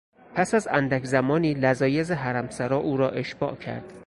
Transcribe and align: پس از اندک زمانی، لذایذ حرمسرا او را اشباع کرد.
پس 0.35 0.53
از 0.53 0.67
اندک 0.71 1.05
زمانی، 1.05 1.53
لذایذ 1.53 2.11
حرمسرا 2.11 2.77
او 2.77 2.97
را 2.97 3.09
اشباع 3.11 3.55
کرد. 3.55 3.93